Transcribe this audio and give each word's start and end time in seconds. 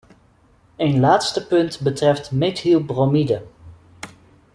Een 0.75 0.99
laatste 0.99 1.47
punt 1.47 1.79
betreft 1.79 2.31
methylbromide. 2.31 3.43